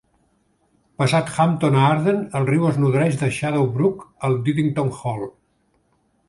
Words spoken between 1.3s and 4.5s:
Hampton a Arden el riu es nodreix de "Shadow Brook", al